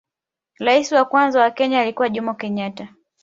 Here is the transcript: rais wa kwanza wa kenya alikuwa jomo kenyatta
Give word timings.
rais 0.59 0.91
wa 0.91 1.05
kwanza 1.05 1.41
wa 1.41 1.51
kenya 1.51 1.81
alikuwa 1.81 2.09
jomo 2.09 2.33
kenyatta 2.33 2.89